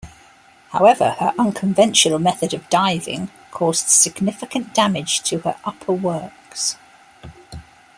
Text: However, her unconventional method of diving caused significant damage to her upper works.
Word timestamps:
However, 0.69 1.11
her 1.19 1.31
unconventional 1.37 2.17
method 2.17 2.55
of 2.55 2.67
diving 2.71 3.29
caused 3.51 3.87
significant 3.89 4.73
damage 4.73 5.21
to 5.29 5.37
her 5.41 5.57
upper 5.63 5.93
works. 5.93 6.75